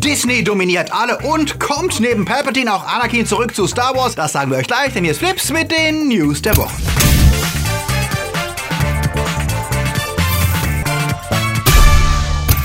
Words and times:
Disney 0.00 0.42
dominiert 0.42 0.90
alle 0.90 1.18
und 1.18 1.60
kommt 1.60 2.00
neben 2.00 2.24
Palpatine 2.24 2.72
auch 2.72 2.86
Anakin 2.86 3.26
zurück 3.26 3.54
zu 3.54 3.66
Star 3.66 3.94
Wars. 3.94 4.14
Das 4.14 4.32
sagen 4.32 4.50
wir 4.50 4.56
euch 4.56 4.66
gleich, 4.66 4.94
denn 4.94 5.04
hier 5.04 5.12
ist 5.12 5.18
Flips 5.18 5.50
mit 5.50 5.70
den 5.70 6.08
News 6.08 6.40
der 6.40 6.56
Woche. 6.56 6.72